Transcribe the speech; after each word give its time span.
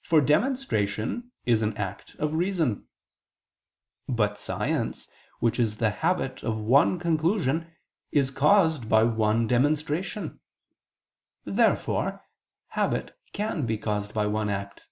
For 0.00 0.22
demonstration 0.22 1.32
is 1.44 1.60
an 1.60 1.76
act 1.76 2.14
of 2.14 2.32
reason. 2.32 2.88
But 4.08 4.38
science, 4.38 5.06
which 5.40 5.60
is 5.60 5.76
the 5.76 5.90
habit 5.90 6.42
of 6.42 6.56
one 6.62 6.98
conclusion, 6.98 7.70
is 8.10 8.30
caused 8.30 8.88
by 8.88 9.04
one 9.04 9.46
demonstration. 9.46 10.40
Therefore 11.44 12.24
habit 12.68 13.14
can 13.34 13.66
be 13.66 13.76
caused 13.76 14.14
by 14.14 14.24
one 14.26 14.48
act. 14.48 14.86